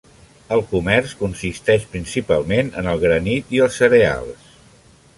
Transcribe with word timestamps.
El 0.55 0.63
comerç 0.71 1.11
consisteix 1.19 1.85
principalment 1.93 2.75
en 2.83 2.91
el 2.95 3.05
granit 3.07 3.57
i 3.59 3.65
els 3.67 3.81
cereals. 3.83 4.53